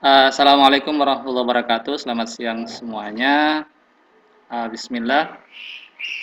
[0.00, 2.00] Uh, Assalamualaikum warahmatullahi wabarakatuh.
[2.00, 3.68] Selamat siang semuanya.
[4.48, 5.36] Uh, Bismillah.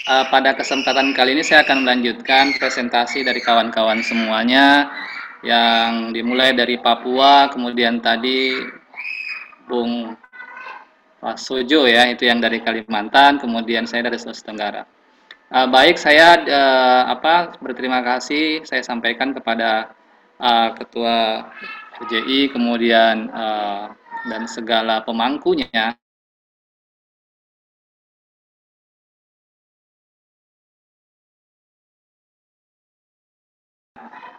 [0.09, 4.89] Uh, pada kesempatan kali ini saya akan melanjutkan presentasi dari kawan-kawan semuanya
[5.45, 8.57] yang dimulai dari Papua, kemudian tadi
[9.69, 10.17] Bung
[11.37, 14.89] Sujo ya, itu yang dari Kalimantan, kemudian saya dari Sulawesi Tenggara.
[15.53, 19.93] Uh, baik, saya uh, apa berterima kasih saya sampaikan kepada
[20.41, 21.45] uh, Ketua
[21.97, 23.89] PJI kemudian uh,
[24.27, 25.97] dan segala pemangkunya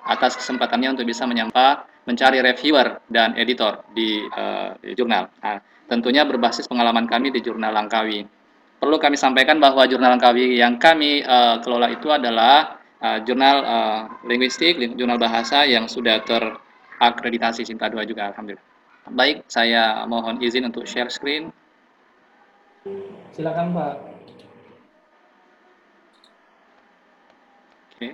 [0.08, 5.28] atas kesempatannya untuk bisa menyampaikan mencari reviewer dan editor di, uh, jurnal.
[5.44, 5.60] Nah,
[5.92, 8.24] tentunya berbasis pengalaman kami di jurnal Langkawi.
[8.80, 14.00] Perlu kami sampaikan bahwa jurnal Langkawi yang kami uh, kelola itu adalah uh, jurnal uh,
[14.24, 16.40] linguistik, jurnal bahasa yang sudah ter
[16.98, 18.66] akreditasi Sinta 2 juga Alhamdulillah.
[19.08, 21.48] Baik, saya mohon izin untuk share screen.
[23.32, 23.94] Silakan Pak.
[27.98, 28.08] Oke.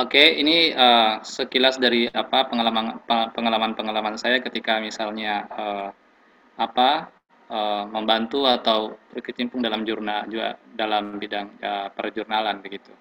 [0.00, 3.04] Oke, ini uh, sekilas dari apa pengalaman
[3.36, 5.88] pengalaman pengalaman saya ketika misalnya uh,
[6.56, 7.12] apa
[7.52, 12.92] uh, membantu atau berkecimpung dalam jurnal juga dalam bidang uh, perjurnalan begitu.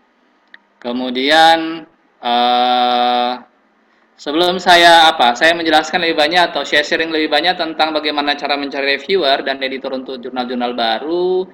[0.80, 1.88] Kemudian
[2.20, 3.40] Uh,
[4.20, 8.60] sebelum saya apa, saya menjelaskan lebih banyak atau share sharing lebih banyak tentang bagaimana cara
[8.60, 11.48] mencari reviewer dan editor untuk jurnal-jurnal baru.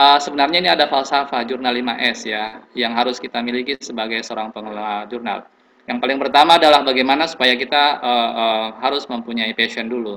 [0.00, 5.04] Uh, sebenarnya ini ada falsafah jurnal 5S ya, yang harus kita miliki sebagai seorang pengelola
[5.04, 5.44] jurnal.
[5.84, 10.16] Yang paling pertama adalah bagaimana supaya kita uh, uh, harus mempunyai passion dulu.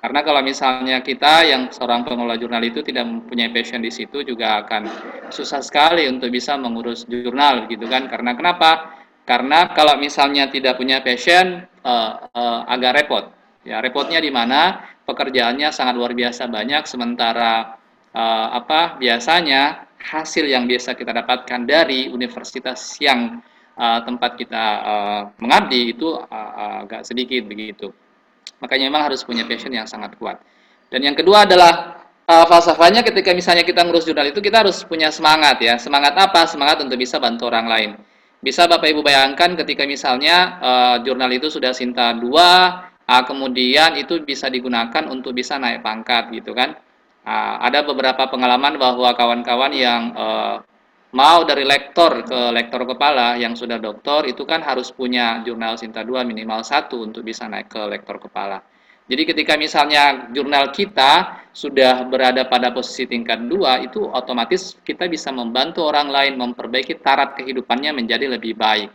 [0.00, 4.64] Karena kalau misalnya kita yang seorang pengelola jurnal itu tidak mempunyai passion di situ juga
[4.64, 4.88] akan
[5.28, 8.08] susah sekali untuk bisa mengurus jurnal gitu kan.
[8.08, 8.99] Karena kenapa?
[9.30, 13.30] Karena kalau misalnya tidak punya passion uh, uh, agak repot.
[13.62, 17.78] Ya, repotnya di mana pekerjaannya sangat luar biasa banyak sementara
[18.10, 23.38] uh, apa biasanya hasil yang biasa kita dapatkan dari universitas yang
[23.78, 27.94] uh, tempat kita uh, mengabdi itu uh, agak sedikit begitu.
[28.58, 30.42] Makanya memang harus punya passion yang sangat kuat.
[30.90, 35.14] Dan yang kedua adalah uh, falsafahnya ketika misalnya kita ngurus jurnal itu kita harus punya
[35.14, 35.78] semangat ya.
[35.78, 36.50] Semangat apa?
[36.50, 38.09] Semangat untuk bisa bantu orang lain.
[38.40, 44.16] Bisa Bapak Ibu bayangkan ketika misalnya uh, jurnal itu sudah Sinta 2, uh, kemudian itu
[44.24, 46.72] bisa digunakan untuk bisa naik pangkat gitu kan.
[47.20, 50.56] Uh, ada beberapa pengalaman bahwa kawan-kawan yang uh,
[51.12, 56.00] mau dari lektor ke lektor kepala yang sudah doktor itu kan harus punya jurnal Sinta
[56.00, 58.64] 2 minimal satu untuk bisa naik ke lektor kepala.
[59.10, 65.34] Jadi ketika misalnya jurnal kita sudah berada pada posisi tingkat dua, itu otomatis kita bisa
[65.34, 68.86] membantu orang lain memperbaiki taraf kehidupannya menjadi lebih baik.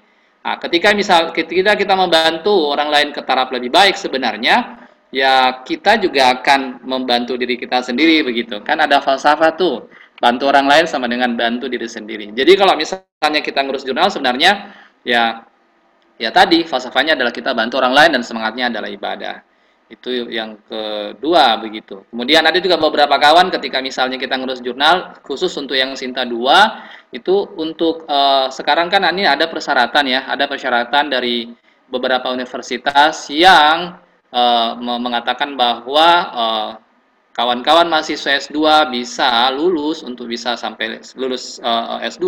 [0.46, 6.00] Nah, ketika misal ketika kita membantu orang lain ke taraf lebih baik sebenarnya ya kita
[6.00, 8.64] juga akan membantu diri kita sendiri begitu.
[8.64, 12.32] Kan ada falsafah tuh, bantu orang lain sama dengan bantu diri sendiri.
[12.32, 14.72] Jadi kalau misalnya kita ngurus jurnal sebenarnya
[15.04, 15.44] ya
[16.16, 19.55] ya tadi falsafahnya adalah kita bantu orang lain dan semangatnya adalah ibadah.
[19.86, 22.02] Itu yang kedua begitu.
[22.10, 27.14] Kemudian ada juga beberapa kawan ketika misalnya kita ngurus jurnal khusus untuk yang Sinta 2
[27.14, 31.54] itu untuk uh, sekarang kan ini ada persyaratan ya, ada persyaratan dari
[31.86, 34.02] beberapa universitas yang
[34.34, 36.70] uh, mengatakan bahwa uh,
[37.38, 42.26] kawan-kawan mahasiswa S2 bisa lulus untuk bisa sampai lulus uh, S2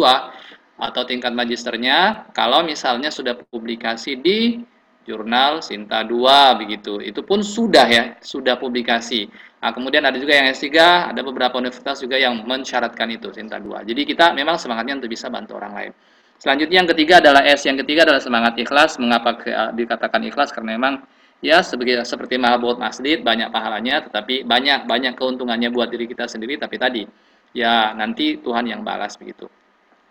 [0.78, 4.62] atau tingkat magisternya kalau misalnya sudah publikasi di
[5.08, 7.00] jurnal Sinta 2 begitu.
[7.00, 9.32] Itu pun sudah ya, sudah publikasi.
[9.64, 10.70] Nah, kemudian ada juga yang S3,
[11.16, 13.88] ada beberapa universitas juga yang mensyaratkan itu Sinta 2.
[13.88, 15.92] Jadi kita memang semangatnya untuk bisa bantu orang lain.
[16.38, 17.66] Selanjutnya yang ketiga adalah S.
[17.66, 19.02] Yang ketiga adalah semangat ikhlas.
[19.02, 19.42] Mengapa
[19.74, 20.54] dikatakan ikhlas?
[20.54, 21.02] Karena memang
[21.42, 26.58] ya sebagai seperti mahabut masjid banyak pahalanya tetapi banyak banyak keuntungannya buat diri kita sendiri
[26.58, 27.06] tapi tadi
[27.54, 29.50] ya nanti Tuhan yang balas begitu.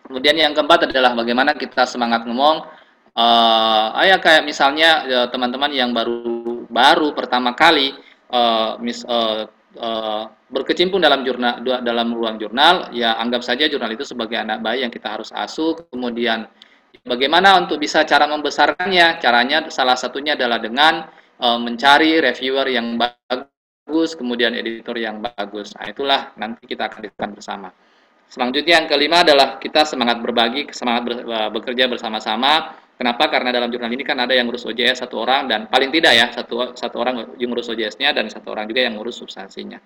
[0.06, 2.62] Kemudian yang keempat adalah bagaimana kita semangat ngomong
[3.16, 7.96] uh, ya kayak misalnya eh, teman-teman uh, yang baru baru pertama kali
[8.30, 9.48] uh, mis, uh,
[9.80, 10.22] uh,
[10.52, 14.92] berkecimpung dalam jurnal dalam ruang jurnal ya anggap saja jurnal itu sebagai anak bayi yang
[14.92, 15.74] kita harus asuh.
[15.90, 16.46] Kemudian
[17.02, 19.19] bagaimana untuk bisa cara membesarkannya?
[19.19, 21.08] Caranya salah satunya adalah dengan
[21.42, 25.74] uh, mencari reviewer yang bagus kemudian editor yang bagus.
[25.74, 27.69] Nah itulah nanti kita akan lakukan bersama.
[28.26, 31.22] Selanjutnya yang kelima adalah kita semangat berbagi semangat
[31.54, 33.28] bekerja bersama-sama Kenapa?
[33.28, 36.26] Karena dalam jurnal ini kan ada yang ngurus OJS satu orang dan paling tidak ya
[36.32, 39.76] satu satu orang yang ngurus OJS-nya dan satu orang juga yang ngurus substansinya.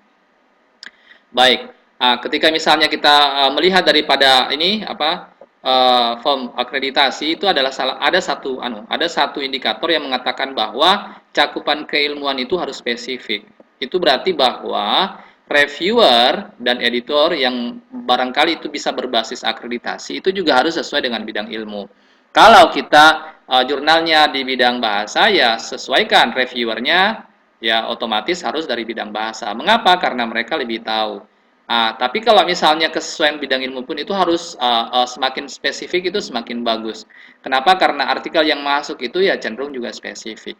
[1.34, 7.74] Baik, nah, ketika misalnya kita uh, melihat daripada ini apa uh, form akreditasi itu adalah
[7.74, 13.42] salah ada satu anu ada satu indikator yang mengatakan bahwa cakupan keilmuan itu harus spesifik.
[13.82, 15.18] Itu berarti bahwa
[15.50, 21.50] reviewer dan editor yang barangkali itu bisa berbasis akreditasi itu juga harus sesuai dengan bidang
[21.50, 21.90] ilmu.
[22.30, 27.26] Kalau kita uh, jurnalnya di bidang bahasa ya sesuaikan reviewernya
[27.58, 29.50] ya otomatis harus dari bidang bahasa.
[29.52, 29.98] Mengapa?
[29.98, 31.26] Karena mereka lebih tahu.
[31.70, 36.18] Ah, tapi kalau misalnya kesesuaian bidang ilmu pun itu harus uh, uh, semakin spesifik itu
[36.18, 37.06] semakin bagus.
[37.46, 37.78] Kenapa?
[37.78, 40.58] Karena artikel yang masuk itu ya cenderung juga spesifik.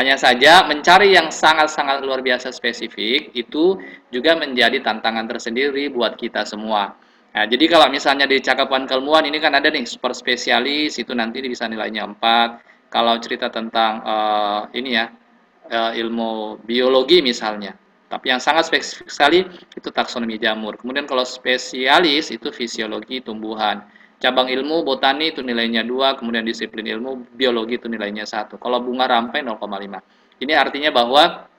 [0.00, 3.76] Hanya saja mencari yang sangat-sangat luar biasa spesifik itu
[4.08, 6.96] juga menjadi tantangan tersendiri buat kita semua.
[7.36, 11.44] Nah, jadi kalau misalnya di cakapan keilmuan ini kan ada nih super spesialis itu nanti
[11.44, 12.88] bisa nilainya 4.
[12.88, 15.12] Kalau cerita tentang uh, ini ya
[15.68, 19.38] uh, ilmu biologi misalnya tapi yang sangat spesifik sekali
[19.74, 20.78] itu taksonomi jamur.
[20.78, 23.82] Kemudian kalau spesialis itu fisiologi tumbuhan.
[24.16, 28.56] Cabang ilmu botani itu nilainya 2, kemudian disiplin ilmu biologi itu nilainya 1.
[28.56, 30.00] Kalau bunga rampai 0,5.
[30.40, 31.50] Ini artinya bahwa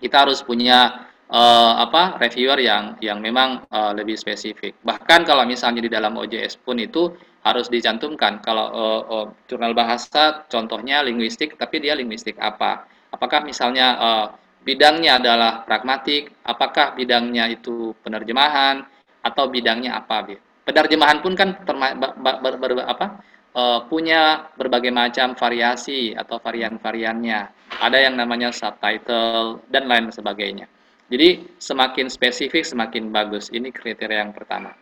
[0.00, 4.78] kita harus punya uh, apa reviewer yang yang memang uh, lebih spesifik.
[4.82, 7.10] Bahkan kalau misalnya di dalam OJS pun itu
[7.46, 12.86] harus dicantumkan kalau uh, uh, jurnal bahasa contohnya linguistik tapi dia linguistik apa?
[13.14, 14.26] Apakah misalnya uh,
[14.66, 18.82] bidangnya adalah pragmatik, apakah bidangnya itu penerjemahan
[19.22, 20.26] atau bidangnya apa?
[20.66, 23.22] Penerjemahan pun kan terma, ber, ber, ber, apa,
[23.54, 27.40] e, punya berbagai macam variasi atau varian-variannya.
[27.78, 30.66] Ada yang namanya subtitle dan lain sebagainya.
[31.06, 33.48] Jadi semakin spesifik semakin bagus.
[33.54, 34.74] Ini kriteria yang pertama.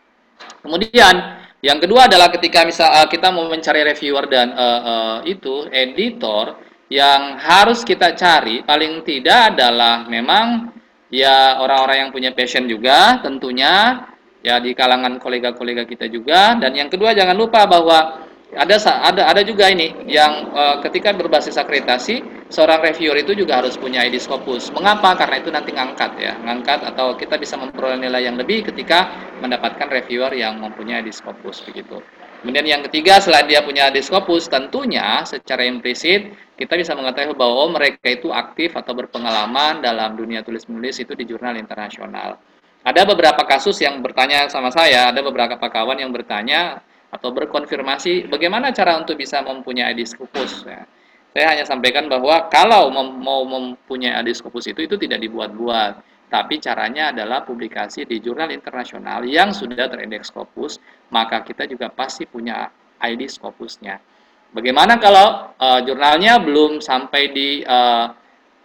[0.61, 5.69] Kemudian yang kedua adalah ketika misal uh, kita mau mencari reviewer dan uh, uh, itu
[5.69, 10.69] editor, yang harus kita cari paling tidak adalah memang
[11.09, 14.05] ya orang-orang yang punya passion juga tentunya
[14.45, 18.24] ya di kalangan kolega-kolega kita juga dan yang kedua jangan lupa bahwa
[18.55, 23.75] ada ada ada juga ini yang e, ketika berbasis akreditasi seorang reviewer itu juga harus
[23.75, 24.71] punya ID Scopus.
[24.71, 25.13] Mengapa?
[25.19, 29.11] Karena itu nanti ngangkat ya, ngangkat atau kita bisa memperoleh nilai yang lebih ketika
[29.43, 31.99] mendapatkan reviewer yang mempunyai ID Scopus begitu.
[32.45, 38.05] Kemudian yang ketiga, selain dia punya diskopus, tentunya secara implisit kita bisa mengetahui bahwa mereka
[38.05, 42.37] itu aktif atau berpengalaman dalam dunia tulis-menulis itu di jurnal internasional.
[42.85, 46.85] Ada beberapa kasus yang bertanya sama saya, ada beberapa kawan yang bertanya
[47.15, 50.67] atau berkonfirmasi bagaimana cara untuk bisa mempunyai diskopus.
[50.67, 50.83] Ya.
[51.31, 57.45] Saya hanya sampaikan bahwa kalau mau mempunyai diskopus itu, itu tidak dibuat-buat tapi caranya adalah
[57.45, 60.81] publikasi di jurnal internasional yang sudah terindeks Scopus,
[61.13, 62.65] maka kita juga pasti punya
[62.99, 64.01] ID Scopusnya.
[64.49, 68.09] Bagaimana kalau uh, jurnalnya belum sampai di uh,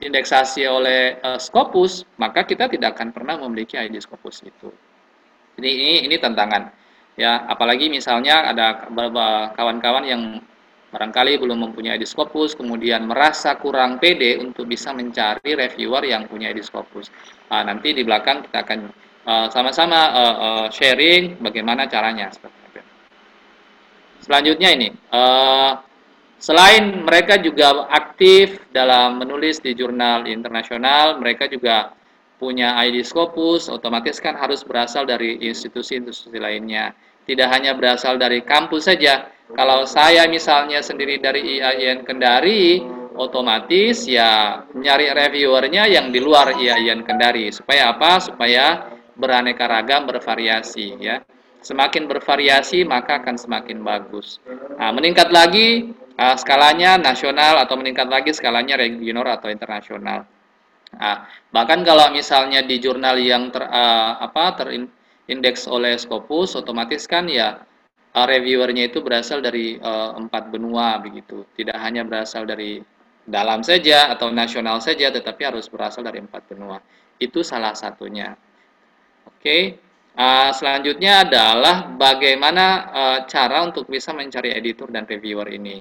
[0.01, 4.73] indeksasi oleh uh, Scopus, maka kita tidak akan pernah memiliki ID Scopus itu.
[5.61, 6.80] Jadi ini ini tantangan
[7.15, 8.87] ya, apalagi misalnya ada
[9.55, 10.23] kawan-kawan yang
[10.91, 17.09] barangkali belum mempunyai Scopus, kemudian merasa kurang pede untuk bisa mencari reviewer yang punya Scopus.
[17.47, 18.81] Nah, nanti di belakang kita akan
[19.23, 22.35] uh, sama-sama uh, uh, sharing bagaimana caranya.
[24.21, 25.79] Selanjutnya ini, uh,
[26.43, 31.95] selain mereka juga aktif dalam menulis di jurnal internasional, mereka juga
[32.41, 36.97] punya ID Scopus, otomatis kan harus berasal dari institusi-institusi lainnya.
[37.29, 42.81] Tidak hanya berasal dari kampus saja, kalau saya misalnya sendiri dari IAIN Kendari,
[43.19, 47.53] otomatis ya nyari reviewernya yang di luar IAIN Kendari.
[47.53, 48.23] Supaya apa?
[48.25, 51.21] Supaya beraneka ragam, bervariasi ya.
[51.61, 54.41] Semakin bervariasi maka akan semakin bagus.
[54.81, 60.25] Nah, meningkat lagi uh, skalanya nasional atau meningkat lagi skalanya regional atau internasional.
[60.97, 67.31] Nah, bahkan kalau misalnya di jurnal yang ter, uh, apa terindeks oleh Scopus, otomatis kan
[67.31, 67.63] ya
[68.15, 71.47] uh, reviewernya itu berasal dari uh, empat benua begitu.
[71.55, 72.83] Tidak hanya berasal dari
[73.23, 76.83] dalam saja atau nasional saja, tetapi harus berasal dari empat benua.
[77.23, 78.35] Itu salah satunya.
[79.31, 79.63] Oke, okay.
[80.19, 85.79] uh, selanjutnya adalah bagaimana uh, cara untuk bisa mencari editor dan reviewer ini.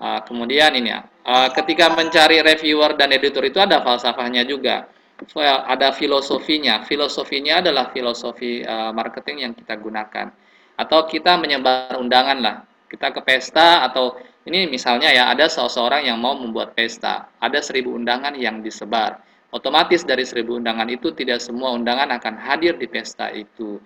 [0.00, 4.88] Uh, kemudian ini ya, uh, ketika mencari reviewer dan editor itu ada falsafahnya juga.
[5.36, 6.80] Ada filosofinya.
[6.88, 10.32] Filosofinya adalah filosofi uh, marketing yang kita gunakan.
[10.80, 12.56] Atau kita menyebar undangan lah.
[12.88, 14.16] Kita ke pesta atau
[14.48, 17.28] ini misalnya ya ada seseorang yang mau membuat pesta.
[17.36, 19.20] Ada seribu undangan yang disebar.
[19.52, 23.76] Otomatis dari seribu undangan itu tidak semua undangan akan hadir di pesta itu.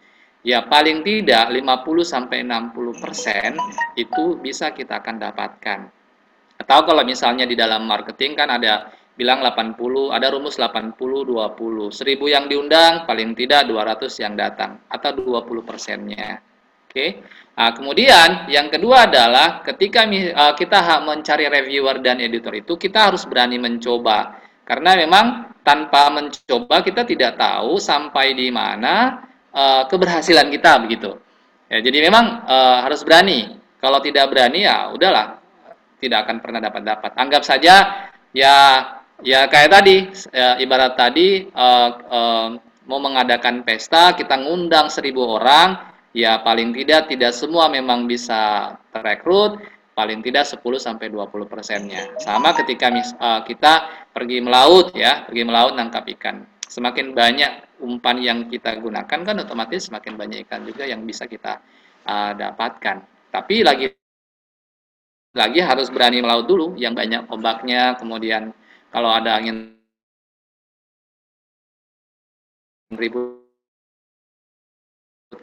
[0.47, 3.59] Ya paling tidak 50 sampai 60 persen
[3.99, 6.04] itu bisa kita akan dapatkan
[6.59, 12.35] atau kalau misalnya di dalam marketing kan ada bilang 80 ada rumus 80 20 1000
[12.35, 16.43] yang diundang paling tidak 200 yang datang atau 20 persennya
[16.95, 17.27] Oke.
[17.59, 23.27] Nah, kemudian yang kedua adalah ketika uh, kita mencari reviewer dan editor itu kita harus
[23.27, 24.39] berani mencoba.
[24.63, 31.19] Karena memang tanpa mencoba kita tidak tahu sampai di mana uh, keberhasilan kita begitu.
[31.67, 33.59] Ya, jadi memang uh, harus berani.
[33.83, 35.44] Kalau tidak berani ya udahlah
[35.99, 37.11] tidak akan pernah dapat dapat.
[37.19, 37.75] Anggap saja
[38.35, 38.57] ya
[39.23, 39.97] ya kayak tadi
[40.35, 42.49] ya, ibarat tadi uh, uh,
[42.85, 49.59] mau mengadakan pesta kita ngundang seribu orang ya paling tidak tidak semua memang bisa terekrut,
[49.99, 52.15] paling tidak 10 sampai 20 persennya.
[52.23, 56.47] Sama ketika mis, uh, kita pergi melaut ya, pergi melaut nangkap ikan.
[56.67, 61.63] Semakin banyak umpan yang kita gunakan kan otomatis semakin banyak ikan juga yang bisa kita
[62.07, 63.31] uh, dapatkan.
[63.35, 63.87] Tapi lagi
[65.35, 68.55] lagi harus berani melaut dulu yang banyak ombaknya, kemudian
[68.95, 69.75] kalau ada angin
[72.95, 73.44] ribut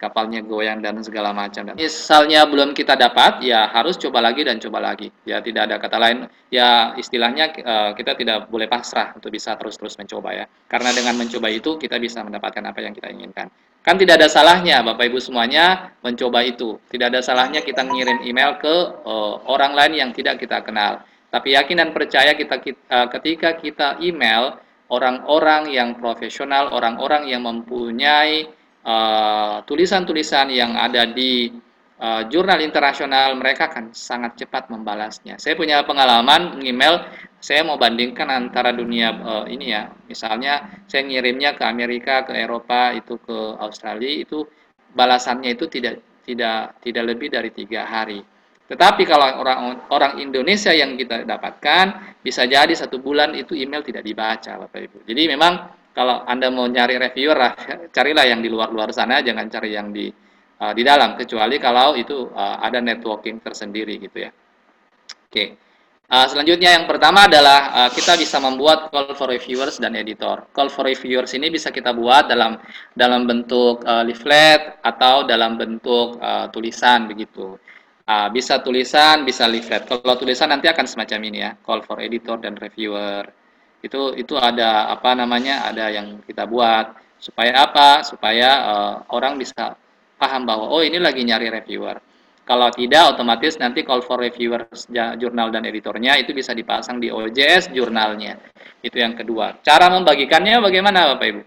[0.02, 1.62] kapalnya goyang dan segala macam.
[1.70, 5.14] Dan misalnya belum kita dapat, ya harus coba lagi dan coba lagi.
[5.30, 6.26] Ya tidak ada kata lain.
[6.50, 10.46] Ya istilahnya uh, kita tidak boleh pasrah untuk bisa terus-terus mencoba ya.
[10.66, 13.54] Karena dengan mencoba itu kita bisa mendapatkan apa yang kita inginkan.
[13.86, 16.82] Kan tidak ada salahnya Bapak Ibu semuanya mencoba itu.
[16.90, 21.06] Tidak ada salahnya kita ngirim email ke uh, orang lain yang tidak kita kenal.
[21.30, 24.58] Tapi yakin dan percaya kita, kita uh, ketika kita email
[24.90, 28.61] orang-orang yang profesional, orang-orang yang mempunyai Eh,
[29.66, 31.54] tulisan-tulisan uh, yang ada di
[32.02, 35.38] uh, jurnal internasional mereka akan sangat cepat membalasnya.
[35.38, 37.06] Saya punya pengalaman email
[37.42, 42.94] saya mau bandingkan antara dunia uh, ini ya, misalnya saya ngirimnya ke Amerika, ke Eropa,
[42.94, 44.46] itu ke Australia, itu
[44.94, 48.22] balasannya itu tidak tidak tidak lebih dari tiga hari.
[48.70, 54.06] Tetapi kalau orang orang Indonesia yang kita dapatkan bisa jadi satu bulan itu email tidak
[54.06, 54.98] dibaca, Bapak Ibu.
[55.04, 57.38] Jadi memang kalau Anda mau nyari reviewer,
[57.92, 60.08] carilah yang di luar-luar sana, jangan cari yang di
[60.64, 64.32] uh, di dalam, kecuali kalau itu uh, ada networking tersendiri gitu ya.
[64.32, 65.28] Oke.
[65.28, 65.50] Okay.
[66.12, 70.44] Uh, selanjutnya yang pertama adalah uh, kita bisa membuat call for reviewers dan editor.
[70.52, 72.60] Call for reviewers ini bisa kita buat dalam
[72.92, 77.56] dalam bentuk uh, leaflet atau dalam bentuk uh, tulisan begitu.
[78.04, 79.88] Uh, bisa tulisan, bisa leaflet.
[79.88, 83.24] Kalau tulisan nanti akan semacam ini ya, call for editor dan reviewer
[83.82, 86.94] itu itu ada apa namanya ada yang kita buat.
[87.22, 88.02] Supaya apa?
[88.02, 89.78] Supaya uh, orang bisa
[90.18, 91.98] paham bahwa oh ini lagi nyari reviewer.
[92.42, 94.66] Kalau tidak otomatis nanti call for reviewer
[95.16, 98.42] jurnal dan editornya itu bisa dipasang di OJS jurnalnya.
[98.82, 99.62] Itu yang kedua.
[99.62, 101.42] Cara membagikannya bagaimana Bapak Ibu?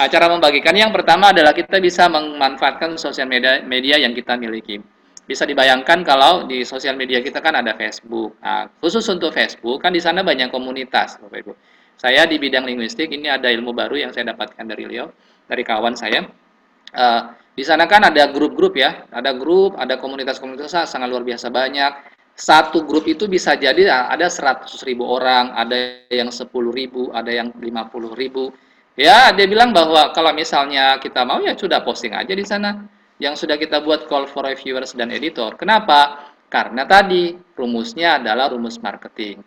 [0.00, 4.80] Nah, cara membagikannya yang pertama adalah kita bisa memanfaatkan sosial media media yang kita miliki.
[5.28, 8.40] Bisa dibayangkan kalau di sosial media kita kan ada Facebook.
[8.40, 11.52] Nah, khusus untuk Facebook kan di sana banyak komunitas, Bapak Ibu.
[11.98, 15.10] Saya di bidang linguistik ini ada ilmu baru yang saya dapatkan dari beliau,
[15.50, 16.22] dari kawan saya.
[16.94, 22.14] Uh, di sana kan ada grup-grup ya, ada grup, ada komunitas-komunitas sangat luar biasa banyak.
[22.38, 27.50] Satu grup itu bisa jadi ada 100 ribu orang, ada yang 10 ribu, ada yang
[27.50, 28.54] 50 ribu.
[28.94, 32.78] Ya, dia bilang bahwa kalau misalnya kita mau ya sudah posting aja di sana.
[33.18, 35.58] Yang sudah kita buat call for reviewers dan editor.
[35.58, 36.30] Kenapa?
[36.46, 39.42] Karena tadi rumusnya adalah rumus marketing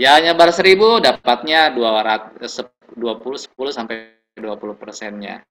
[0.00, 2.40] Ya nyebar 1000 dapatnya 200
[2.96, 5.44] 20 10 sampai 20 persennya.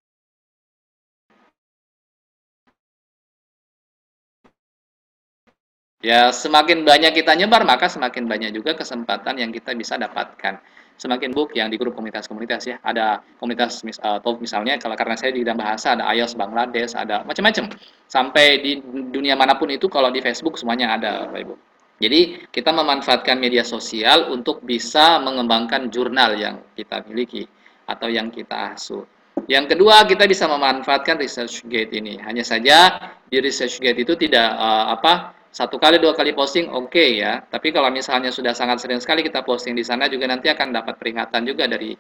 [6.02, 10.58] Ya, semakin banyak kita nyebar, maka semakin banyak juga kesempatan yang kita bisa dapatkan.
[10.98, 12.76] Semakin book yang di grup komunitas-komunitas ya.
[12.82, 17.22] Ada komunitas mis, uh, misalnya, kalau karena saya di bidang bahasa, ada IELTS Bangladesh, ada
[17.28, 17.70] macam-macam.
[18.08, 18.72] Sampai di
[19.14, 21.56] dunia mana pun itu, kalau di Facebook semuanya ada, Bapak Ibu.
[22.00, 27.44] Jadi kita memanfaatkan media sosial untuk bisa mengembangkan jurnal yang kita miliki
[27.84, 29.04] atau yang kita asuh.
[29.52, 32.20] Yang kedua, kita bisa memanfaatkan ResearchGate ini.
[32.24, 37.20] Hanya saja di ResearchGate itu tidak uh, apa satu kali dua kali posting oke okay
[37.20, 37.44] ya.
[37.44, 40.96] Tapi kalau misalnya sudah sangat sering sekali kita posting di sana juga nanti akan dapat
[40.96, 41.96] peringatan juga dari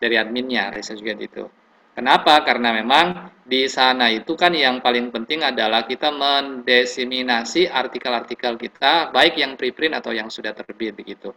[0.00, 1.44] dari adminnya ResearchGate itu.
[1.92, 2.40] Kenapa?
[2.40, 9.36] Karena memang di sana itu kan yang paling penting adalah kita mendesiminasi artikel-artikel kita, baik
[9.36, 11.28] yang preprint atau yang sudah terbit begitu.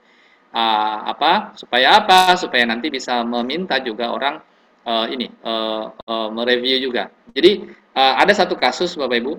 [0.55, 1.51] Uh, apa?
[1.59, 2.39] Supaya apa?
[2.39, 4.39] Supaya nanti bisa meminta juga orang
[4.87, 7.11] uh, ini uh, uh, mereview juga.
[7.35, 9.33] Jadi uh, ada satu kasus Bapak Ibu.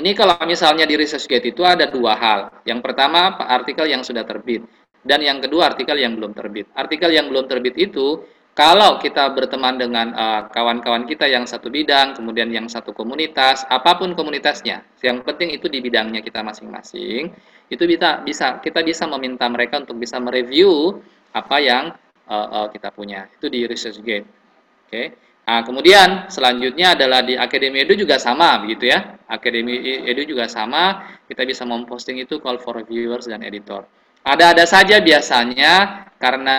[0.00, 2.40] Ini kalau misalnya di ResearchGate itu ada dua hal.
[2.64, 4.64] Yang pertama artikel yang sudah terbit
[5.04, 6.70] dan yang kedua artikel yang belum terbit.
[6.72, 11.70] Artikel yang belum terbit itu kalau kita berteman dengan eh, kawan-kawan uh, kita yang satu
[11.70, 17.30] bidang, kemudian yang satu komunitas, apa pun komunitasnya, yang penting itu di bidangnya kita masing-masing,
[17.70, 20.98] itu bisa bisa kita bisa meminta mereka untuk bisa mereview
[21.30, 21.94] apa yang
[22.26, 23.30] uh, uh, kita punya.
[23.38, 24.26] Itu di ResearchGate.
[24.26, 24.90] Oke.
[24.90, 25.06] Okay.
[25.50, 29.18] Nah, kemudian selanjutnya adalah di Akademi Edu juga sama begitu ya.
[29.26, 33.82] Akademi Edu juga sama, kita bisa memposting itu call for viewers dan editor.
[34.20, 36.58] Ada-ada saja biasanya karena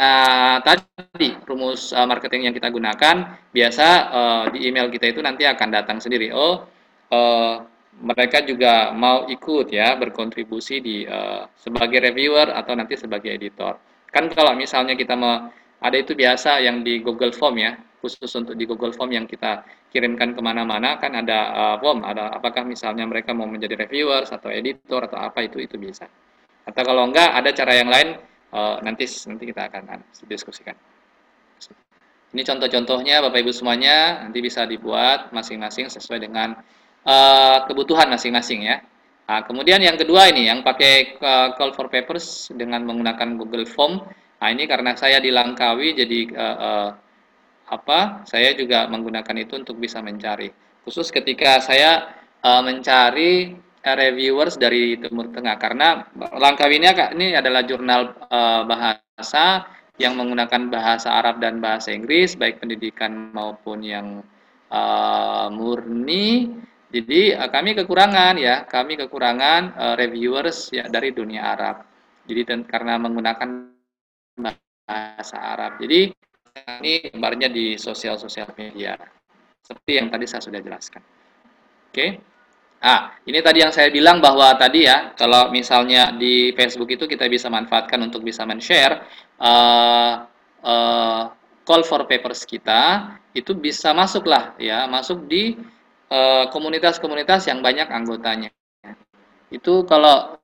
[0.65, 5.69] tadi rumus uh, marketing yang kita gunakan biasa uh, di email kita itu nanti akan
[5.69, 6.33] datang sendiri.
[6.33, 6.65] Oh,
[7.13, 7.55] uh,
[8.01, 13.77] mereka juga mau ikut ya berkontribusi di uh, sebagai reviewer atau nanti sebagai editor.
[14.09, 18.57] Kan kalau misalnya kita mau ada itu biasa yang di Google Form ya khusus untuk
[18.57, 19.61] di Google Form yang kita
[19.93, 24.49] kirimkan ke mana-mana kan ada uh, form ada apakah misalnya mereka mau menjadi reviewers atau
[24.49, 26.09] editor atau apa itu itu bisa
[26.65, 28.17] atau kalau enggak ada cara yang lain
[28.53, 30.75] uh, nanti nanti kita akan diskusikan.
[32.31, 36.55] Ini contoh-contohnya Bapak Ibu semuanya nanti bisa dibuat masing-masing sesuai dengan
[37.03, 38.79] uh, kebutuhan masing-masing ya.
[39.27, 44.03] Nah, kemudian yang kedua ini yang pakai uh, call for papers dengan menggunakan Google Form.
[44.39, 46.89] Nah, ini karena saya di Langkawi jadi uh, uh,
[47.71, 50.51] apa saya juga menggunakan itu untuk bisa mencari.
[50.87, 58.13] Khusus ketika saya uh, mencari reviewers dari Timur Tengah karena Langkawi ini ini adalah jurnal
[58.29, 59.65] uh, bahasa
[59.97, 64.21] yang menggunakan bahasa Arab dan bahasa Inggris baik pendidikan maupun yang
[64.69, 66.49] uh, murni
[66.93, 71.85] jadi uh, kami kekurangan ya kami kekurangan uh, reviewers ya dari dunia Arab
[72.29, 73.49] jadi karena menggunakan
[74.85, 76.13] bahasa Arab jadi
[76.81, 78.99] ini gambarnya di sosial-sosial media.
[79.63, 81.03] Seperti yang tadi saya sudah jelaskan.
[81.91, 82.30] Oke.
[82.81, 87.29] Ah, ini tadi yang saya bilang bahwa tadi ya, kalau misalnya di Facebook itu kita
[87.29, 89.05] bisa manfaatkan untuk bisa men-share
[89.37, 90.25] uh,
[90.65, 91.23] uh,
[91.61, 95.55] call for papers kita, itu bisa masuklah ya, masuk di
[96.11, 98.49] eh, komunitas-komunitas uh, yang banyak anggotanya
[99.51, 100.39] itu kalau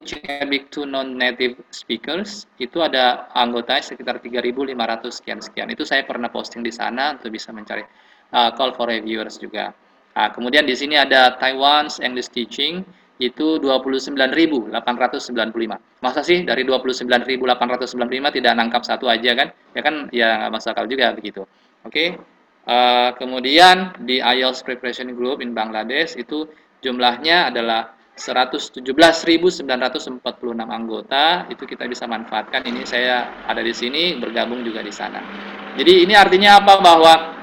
[0.51, 4.75] big to non-native speakers itu ada anggota sekitar 3.500
[5.07, 5.67] sekian sekian.
[5.71, 7.87] Itu saya pernah posting di sana untuk bisa mencari
[8.35, 9.71] uh, call for reviewers juga.
[10.17, 12.81] Nah, kemudian di sini ada Taiwan's English Teaching
[13.21, 14.73] itu 29.895.
[16.01, 19.53] Masa sih dari 29.895 tidak nangkap satu aja kan?
[19.77, 21.45] Ya kan ya nggak masuk akal juga begitu.
[21.85, 21.93] Oke.
[21.93, 22.07] Okay?
[22.67, 26.49] Uh, kemudian di IELTS Preparation Group in Bangladesh itu
[26.81, 28.81] jumlahnya adalah 117.946
[30.65, 35.23] anggota itu kita bisa manfaatkan ini saya ada di sini bergabung juga di sana
[35.79, 37.36] jadi ini artinya apa bahwa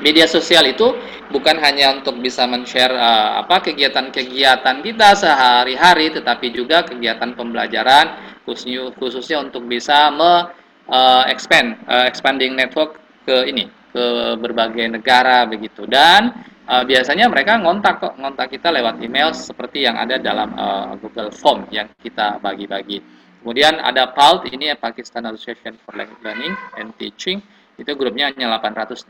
[0.00, 0.96] media sosial itu
[1.30, 8.90] bukan hanya untuk bisa men-share uh, apa kegiatan-kegiatan kita sehari-hari tetapi juga kegiatan pembelajaran khususnya,
[8.96, 10.50] khususnya untuk bisa me
[10.90, 14.04] uh, expand uh, expanding network ke ini ke
[14.38, 16.34] berbagai negara begitu dan
[16.66, 21.34] uh, biasanya mereka ngontak kok ngontak kita lewat email seperti yang ada dalam uh, Google
[21.34, 23.02] Form yang kita bagi-bagi.
[23.40, 27.40] Kemudian ada PALT ini Pakistan Association for Learning and Teaching
[27.80, 29.08] itu grupnya hanya 816.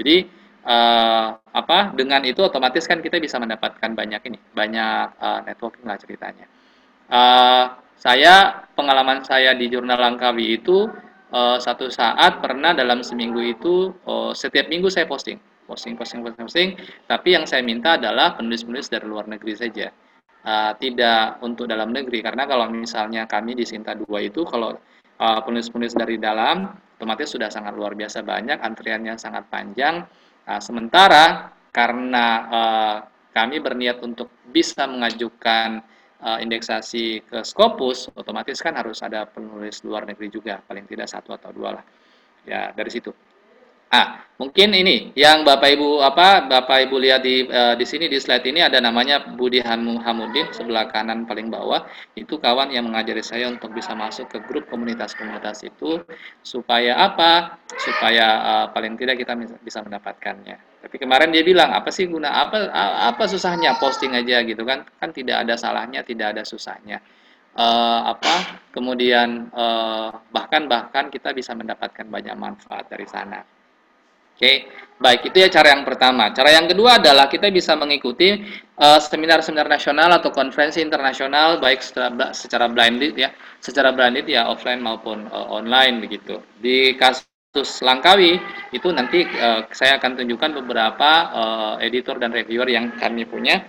[0.00, 0.16] Jadi
[0.64, 6.00] uh, apa dengan itu otomatis kan kita bisa mendapatkan banyak ini banyak uh, networking lah
[6.00, 6.48] ceritanya.
[7.12, 10.88] Uh, saya pengalaman saya di jurnal Langkawi itu
[11.32, 16.44] uh, satu saat pernah dalam seminggu itu uh, setiap minggu saya posting posting posting posting
[16.44, 16.68] posting
[17.08, 19.88] tapi yang saya minta adalah penulis-penulis dari luar negeri saja
[20.44, 24.76] uh, tidak untuk dalam negeri karena kalau misalnya kami di Sinta 2 itu kalau
[25.22, 26.68] uh, penulis-penulis dari dalam
[27.02, 30.06] otomatis sudah sangat luar biasa banyak antriannya sangat panjang.
[30.46, 32.96] Uh, sementara karena uh,
[33.34, 35.82] kami berniat untuk bisa mengajukan
[36.22, 41.34] uh, indeksasi ke Scopus otomatis kan harus ada penulis luar negeri juga paling tidak satu
[41.34, 41.84] atau dua lah.
[42.46, 43.10] Ya dari situ
[43.92, 48.16] Ah, mungkin ini yang Bapak Ibu apa Bapak Ibu lihat di uh, di sini di
[48.16, 51.84] slide ini ada namanya Budi Hamudin sebelah kanan paling bawah.
[52.16, 56.00] Itu kawan yang mengajari saya untuk bisa masuk ke grup komunitas-komunitas itu
[56.40, 57.60] supaya apa?
[57.76, 60.56] Supaya uh, paling tidak kita bisa mendapatkannya.
[60.88, 62.72] Tapi kemarin dia bilang, "Apa sih guna apa
[63.12, 64.88] apa susahnya posting aja gitu kan?
[64.96, 66.96] Kan tidak ada salahnya, tidak ada susahnya."
[67.52, 73.44] Uh, apa kemudian uh, bahkan bahkan kita bisa mendapatkan banyak manfaat dari sana
[74.42, 74.66] Oke,
[74.98, 76.34] baik itu ya cara yang pertama.
[76.34, 78.42] Cara yang kedua adalah kita bisa mengikuti
[78.74, 83.30] eh, seminar-seminar uh, nasional atau konferensi internasional baik secara, secara blinded ya,
[83.62, 86.42] secara blinded ya offline maupun uh, online begitu.
[86.58, 88.34] Di kasus Langkawi
[88.74, 93.62] itu nanti uh, saya akan tunjukkan beberapa uh, editor dan reviewer yang kami punya.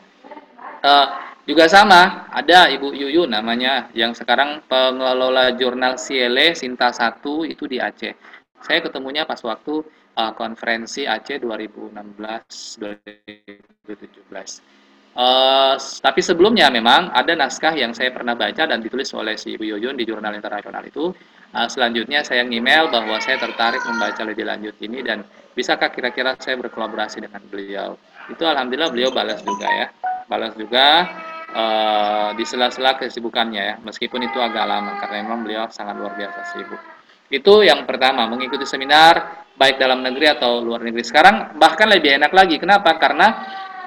[0.81, 7.69] Uh, juga sama, ada Ibu Yuyu namanya yang sekarang pengelola jurnal Ciele Sinta 1 itu
[7.69, 8.17] di Aceh.
[8.63, 9.83] Saya ketemunya pas waktu
[10.17, 14.84] uh, konferensi Aceh 2016 2017.
[15.13, 19.78] Uh, tapi sebelumnya memang ada naskah yang saya pernah baca dan ditulis oleh si Ibu
[19.78, 21.13] Yoyun di jurnal internasional itu.
[21.54, 25.21] Uh, selanjutnya saya email bahwa saya tertarik membaca lebih lanjut ini dan
[25.54, 27.93] bisakah kira-kira saya berkolaborasi dengan beliau?
[28.26, 29.93] Itu alhamdulillah beliau balas juga ya,
[30.26, 31.06] balas juga
[31.54, 36.58] uh, di sela-sela kesibukannya ya, meskipun itu agak lama karena memang beliau sangat luar biasa
[36.58, 36.82] sibuk.
[37.30, 41.03] Itu yang pertama, mengikuti seminar baik dalam negeri atau luar negeri.
[41.05, 42.57] Sekarang bahkan lebih enak lagi.
[42.57, 42.97] Kenapa?
[42.97, 43.27] Karena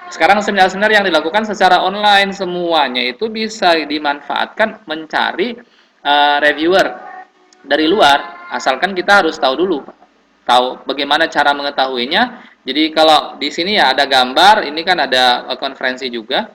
[0.06, 5.58] sekarang seminar-seminar yang dilakukan secara online semuanya itu bisa dimanfaatkan mencari
[6.06, 6.86] uh, reviewer
[7.66, 9.82] dari luar asalkan kita harus tahu dulu
[10.46, 15.58] tahu bagaimana cara mengetahuinya jadi kalau di sini ya ada gambar ini kan ada uh,
[15.58, 16.54] konferensi juga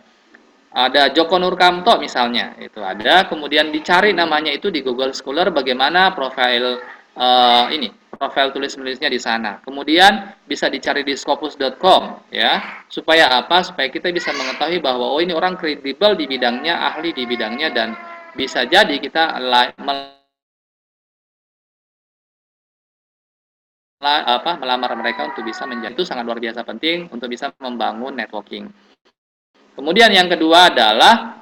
[0.72, 6.80] ada Joko Nurkamto misalnya itu ada kemudian dicari namanya itu di Google Scholar bagaimana profil
[7.20, 9.58] uh, ini profil tulis menulisnya di sana.
[9.66, 13.66] Kemudian bisa dicari di scopus.com ya, supaya apa?
[13.66, 17.98] Supaya kita bisa mengetahui bahwa oh ini orang kredibel di bidangnya, ahli di bidangnya dan
[18.38, 19.42] bisa jadi kita
[24.02, 28.70] apa melamar mereka untuk bisa menjadi itu sangat luar biasa penting untuk bisa membangun networking.
[29.74, 31.42] Kemudian yang kedua adalah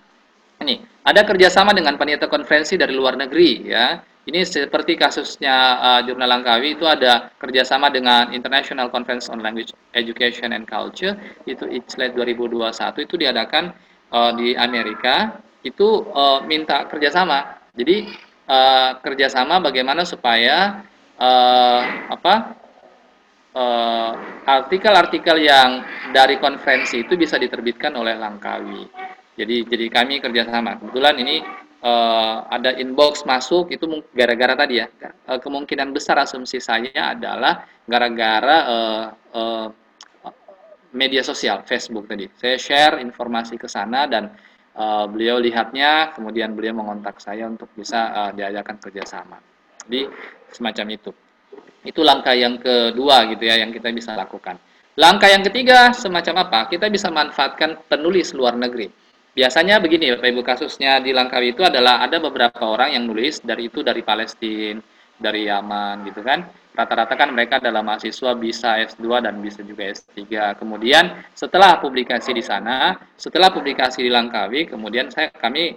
[0.63, 6.29] ini ada kerjasama dengan panitia konferensi dari luar negeri ya ini seperti kasusnya uh, Jurnal
[6.29, 11.17] Langkawi itu ada kerjasama dengan International Conference on Language Education and Culture
[11.49, 13.73] itu ICLED 2021 itu diadakan
[14.13, 17.57] uh, di Amerika itu uh, minta kerjasama.
[17.73, 18.05] Jadi
[18.45, 20.85] uh, kerjasama bagaimana supaya
[21.17, 21.81] uh,
[22.13, 22.61] apa
[24.45, 25.69] artikel-artikel uh, yang
[26.13, 28.87] dari konferensi itu bisa diterbitkan oleh Langkawi.
[29.35, 30.79] Jadi jadi kami kerjasama.
[30.79, 31.35] Kebetulan ini
[31.83, 34.87] uh, ada inbox masuk itu gara-gara tadi ya
[35.27, 39.67] uh, kemungkinan besar asumsi saya adalah gara-gara uh, uh,
[40.93, 42.25] media sosial Facebook tadi.
[42.33, 44.33] Saya share informasi ke sana dan
[44.73, 49.37] uh, beliau lihatnya kemudian beliau mengontak saya untuk bisa uh, diajarkan kerjasama.
[49.85, 50.09] Jadi
[50.49, 51.11] semacam itu.
[51.85, 54.57] Itu langkah yang kedua gitu ya yang kita bisa lakukan.
[54.99, 56.59] Langkah yang ketiga semacam apa?
[56.67, 59.08] Kita bisa manfaatkan penulis luar negeri
[59.39, 63.71] Biasanya begini Bapak Ibu kasusnya di Langkawi itu adalah ada beberapa orang yang nulis dari
[63.71, 64.83] itu dari Palestina,
[65.15, 66.43] dari Yaman gitu kan.
[66.75, 70.27] Rata-rata kan mereka adalah mahasiswa bisa S2 dan bisa juga S3.
[70.59, 75.71] Kemudian setelah publikasi di sana, setelah publikasi di Langkawi, kemudian saya kami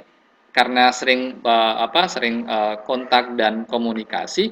[0.51, 4.51] karena sering uh, apa sering uh, kontak dan komunikasi,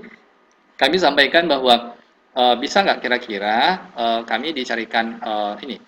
[0.79, 1.99] kami sampaikan bahwa
[2.39, 3.91] uh, bisa nggak kira-kira
[4.23, 5.19] kami dicarikan
[5.67, 5.83] ini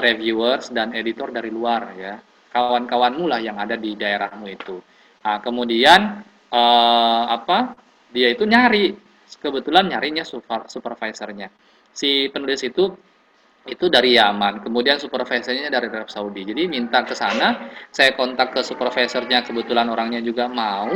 [0.00, 2.16] reviewers dan editor dari luar ya
[2.54, 4.78] kawan-kawanmu lah yang ada di daerahmu itu.
[5.26, 6.22] Nah, kemudian
[6.54, 7.74] eh, apa?
[8.14, 8.94] Dia itu nyari,
[9.42, 11.50] kebetulan nyarinya super, supervisornya.
[11.90, 12.94] Si penulis itu
[13.64, 16.44] itu dari Yaman, kemudian supervisornya dari Arab Saudi.
[16.44, 20.92] Jadi minta ke sana, saya kontak ke supervisornya, kebetulan orangnya juga mau,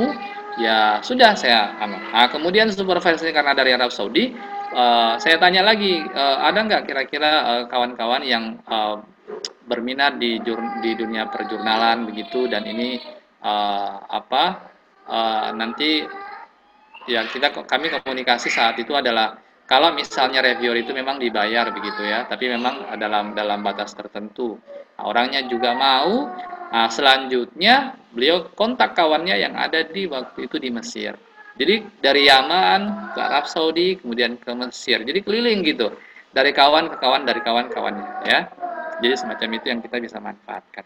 [0.60, 1.96] ya sudah saya anu.
[1.96, 4.36] Nah, kemudian supervisornya karena dari Arab Saudi,
[4.76, 9.00] uh, saya tanya lagi, uh, ada nggak kira-kira kawan-kawan uh, yang uh,
[9.68, 10.40] berminat di
[10.80, 12.96] di dunia perjurnalan begitu dan ini
[13.44, 14.44] uh, apa
[15.04, 16.02] uh, nanti
[17.04, 19.36] ya kita kami komunikasi saat itu adalah
[19.68, 24.56] kalau misalnya reviewer itu memang dibayar begitu ya tapi memang dalam dalam batas tertentu.
[24.96, 26.32] Nah, orangnya juga mau
[26.72, 31.12] nah, selanjutnya beliau kontak kawannya yang ada di waktu itu di Mesir.
[31.58, 35.04] Jadi dari Yaman ke Arab Saudi kemudian ke Mesir.
[35.04, 35.92] Jadi keliling gitu
[36.32, 38.40] dari kawan ke kawan dari kawan kawannya ya
[38.98, 40.84] jadi semacam itu yang kita bisa manfaatkan.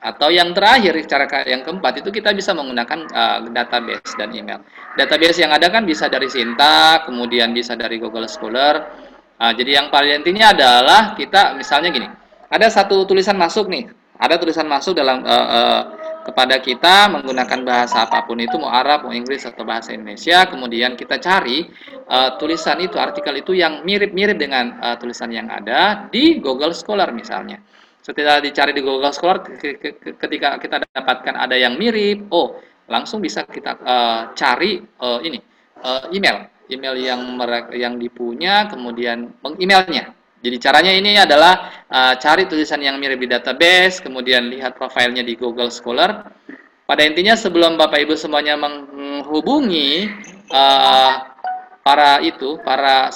[0.00, 4.64] Atau yang terakhir, cara yang keempat itu kita bisa menggunakan uh, database dan email.
[4.96, 8.96] Database yang ada kan bisa dari Sinta, kemudian bisa dari Google Scholar.
[9.36, 12.08] Uh, jadi yang paling intinya adalah kita misalnya gini,
[12.48, 15.80] ada satu tulisan masuk nih, ada tulisan masuk dalam uh, uh,
[16.30, 20.94] kepada kita menggunakan bahasa apa pun itu mau Arab, mau Inggris atau bahasa Indonesia, kemudian
[20.94, 21.66] kita cari
[22.06, 27.10] uh, tulisan itu, artikel itu yang mirip-mirip dengan uh, tulisan yang ada di Google Scholar
[27.10, 27.58] misalnya.
[27.98, 29.42] Setelah dicari di Google Scholar,
[30.16, 35.42] ketika kita dapatkan ada yang mirip, oh langsung bisa kita uh, cari uh, ini
[35.82, 40.14] uh, email, email yang mereka yang dipunya, kemudian mengemailnya.
[40.40, 45.36] Jadi caranya ini adalah uh, cari tulisan yang mirip di database, kemudian lihat profilnya di
[45.36, 46.32] Google Scholar.
[46.88, 50.08] Pada intinya sebelum Bapak Ibu semuanya menghubungi
[50.48, 51.12] uh,
[51.84, 53.12] para itu, para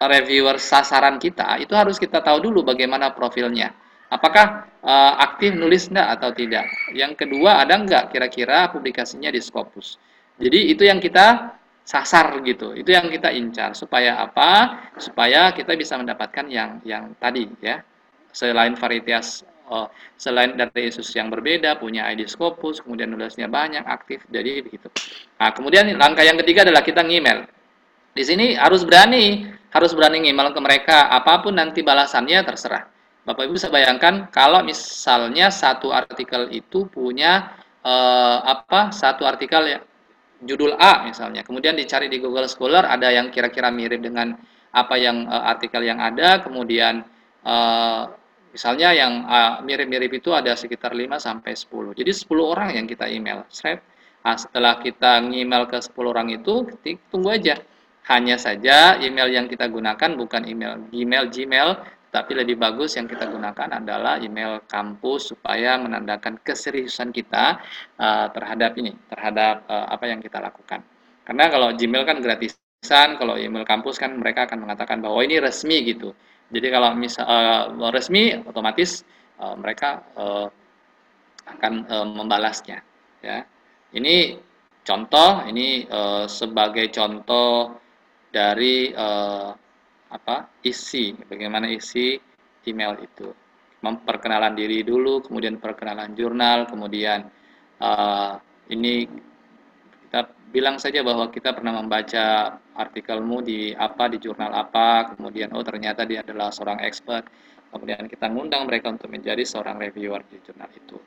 [0.00, 3.74] reviewer sasaran kita, itu harus kita tahu dulu bagaimana profilnya.
[4.10, 6.66] Apakah uh, aktif nulis enggak atau tidak.
[6.94, 9.98] Yang kedua, ada enggak kira-kira publikasinya di Scopus.
[10.40, 11.59] Jadi itu yang kita
[11.90, 12.70] sasar gitu.
[12.78, 14.78] Itu yang kita incar supaya apa?
[14.94, 17.82] Supaya kita bisa mendapatkan yang yang tadi ya.
[18.30, 24.22] Selain varietas oh, selain dari Yesus yang berbeda, punya ID Scopus, kemudian nulisnya banyak, aktif,
[24.30, 24.86] jadi begitu.
[25.42, 27.50] Nah, kemudian langkah yang ketiga adalah kita ngemail.
[28.14, 32.86] Di sini harus berani, harus berani email ke mereka, apa pun nanti balasannya terserah.
[33.26, 38.90] Bapak Ibu bisa bayangkan kalau misalnya satu artikel itu punya eh, apa?
[38.90, 39.78] Satu artikel ya
[40.40, 44.36] judul A misalnya, kemudian dicari di Google Scholar ada yang kira-kira mirip dengan
[44.72, 47.04] apa yang eh, artikel yang ada, kemudian
[47.44, 48.02] eh,
[48.50, 49.12] misalnya yang
[49.62, 51.94] mirip-mirip itu ada sekitar 5 sampai 10.
[51.94, 53.46] Jadi 10 orang yang kita email.
[53.46, 56.66] Nah, setelah kita email ke 10 orang itu,
[57.14, 57.62] tunggu aja
[58.10, 61.70] hanya saja email yang kita gunakan bukan email Gmail Gmail,
[62.10, 67.62] tapi lebih bagus yang kita gunakan adalah email kampus supaya menandakan keseriusan kita
[67.96, 70.82] uh, terhadap ini, terhadap uh, apa yang kita lakukan.
[71.22, 75.86] Karena kalau Gmail kan gratisan, kalau email kampus kan mereka akan mengatakan bahwa ini resmi
[75.86, 76.10] gitu.
[76.50, 79.06] Jadi kalau misal uh, resmi otomatis
[79.38, 80.50] uh, mereka uh,
[81.46, 82.82] akan uh, membalasnya
[83.22, 83.46] ya.
[83.90, 84.38] Ini
[84.82, 87.78] contoh, ini uh, sebagai contoh
[88.30, 89.50] dari uh,
[90.10, 92.18] apa isi bagaimana isi
[92.66, 93.30] email itu.
[93.80, 97.24] Memperkenalan diri dulu kemudian perkenalan jurnal kemudian
[97.80, 98.36] uh,
[98.68, 99.08] ini
[100.06, 105.64] kita bilang saja bahwa kita pernah membaca artikelmu di apa di jurnal apa kemudian oh
[105.64, 107.24] ternyata dia adalah seorang expert.
[107.70, 110.98] Kemudian kita ngundang mereka untuk menjadi seorang reviewer di jurnal itu.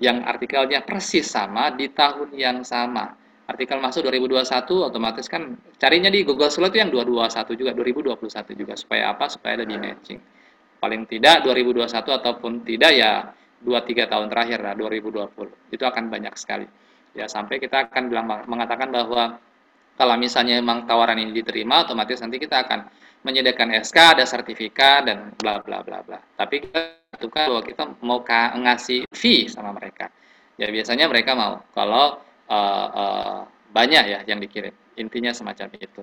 [0.00, 3.12] Yang artikelnya persis sama di tahun yang sama
[3.48, 4.44] artikel masuk 2021
[4.92, 9.24] otomatis kan carinya di Google Scholar itu yang 221 juga 2021 juga supaya apa?
[9.32, 10.20] Supaya lebih matching.
[10.78, 13.32] Paling tidak 2021 ataupun tidak ya
[13.64, 16.68] 2-3 tahun terakhir lah 2020 itu akan banyak sekali.
[17.16, 19.40] Ya sampai kita akan bilang mengatakan bahwa
[19.98, 22.86] kalau misalnya memang tawaran ini diterima otomatis nanti kita akan
[23.26, 26.20] menyediakan SK ada sertifikat dan bla bla bla bla.
[26.36, 30.12] Tapi kita tentukan bahwa kita mau ngasih fee sama mereka.
[30.60, 31.64] Ya biasanya mereka mau.
[31.74, 34.72] Kalau uh, banyak ya yang dikirim.
[34.98, 36.02] Intinya semacam itu.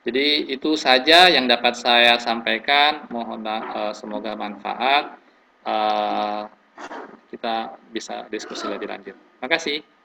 [0.00, 3.04] Jadi itu saja yang dapat saya sampaikan.
[3.12, 5.20] Mohon uh, semoga manfaat.
[5.60, 6.48] Uh,
[7.28, 9.12] kita bisa diskusi lebih lanjut.
[9.14, 9.99] Terima kasih.